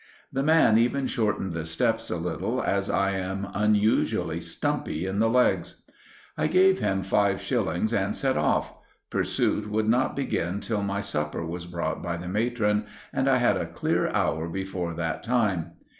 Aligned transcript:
The 0.33 0.41
man 0.41 0.79
even 0.79 1.05
shortened 1.05 1.53
the 1.53 1.63
steps 1.63 2.09
a 2.09 2.17
little 2.17 2.63
as 2.63 2.89
I 2.89 3.11
am 3.11 3.47
unusually 3.53 4.41
stumpy 4.41 5.05
in 5.05 5.19
the 5.19 5.29
legs. 5.29 5.75
I 6.35 6.47
gave 6.47 6.79
him 6.79 7.03
five 7.03 7.39
shillings 7.39 7.93
and 7.93 8.15
set 8.15 8.35
off. 8.35 8.73
Pursuit 9.11 9.69
would 9.69 9.87
not 9.87 10.15
begin 10.15 10.59
till 10.59 10.81
my 10.81 11.01
supper 11.01 11.45
was 11.45 11.67
brought 11.67 12.01
by 12.01 12.17
the 12.17 12.27
matron, 12.27 12.87
and 13.13 13.29
I 13.29 13.37
had 13.37 13.57
a 13.57 13.67
clear 13.67 14.09
hour 14.09 14.49
before 14.49 14.95
that 14.95 15.21
time. 15.21 15.73